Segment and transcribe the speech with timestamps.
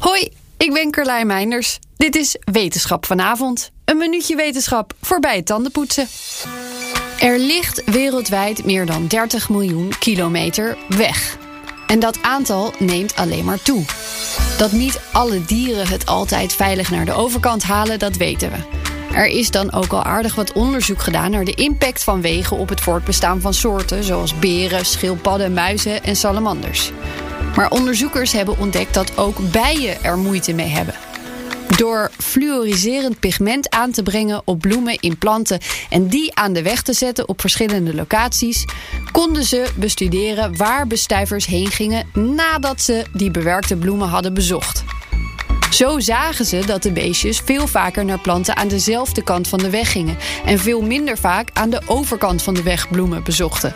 [0.00, 1.78] Hoi, ik ben Carlijn Meinders.
[1.96, 3.70] Dit is Wetenschap vanavond.
[3.84, 6.08] Een minuutje wetenschap voorbij het tandenpoetsen.
[7.18, 11.38] Er ligt wereldwijd meer dan 30 miljoen kilometer weg.
[11.86, 13.84] En dat aantal neemt alleen maar toe.
[14.58, 18.78] Dat niet alle dieren het altijd veilig naar de overkant halen, dat weten we.
[19.14, 22.68] Er is dan ook al aardig wat onderzoek gedaan naar de impact van wegen op
[22.68, 26.90] het voortbestaan van soorten zoals beren, schildpadden, muizen en salamanders.
[27.56, 30.94] Maar onderzoekers hebben ontdekt dat ook bijen er moeite mee hebben.
[31.76, 36.82] Door fluoriserend pigment aan te brengen op bloemen in planten en die aan de weg
[36.82, 38.64] te zetten op verschillende locaties,
[39.12, 44.84] konden ze bestuderen waar bestuivers heen gingen nadat ze die bewerkte bloemen hadden bezocht.
[45.70, 49.70] Zo zagen ze dat de beestjes veel vaker naar planten aan dezelfde kant van de
[49.70, 53.74] weg gingen en veel minder vaak aan de overkant van de weg bloemen bezochten.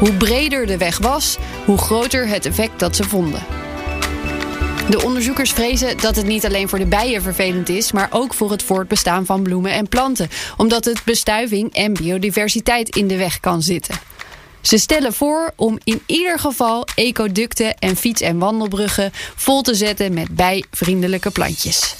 [0.00, 3.42] Hoe breder de weg was, hoe groter het effect dat ze vonden.
[4.88, 8.50] De onderzoekers vrezen dat het niet alleen voor de bijen vervelend is, maar ook voor
[8.50, 13.62] het voortbestaan van bloemen en planten, omdat het bestuiving en biodiversiteit in de weg kan
[13.62, 13.94] zitten.
[14.60, 20.14] Ze stellen voor om in ieder geval ecoducten en fiets- en wandelbruggen vol te zetten
[20.14, 21.99] met bijvriendelijke plantjes.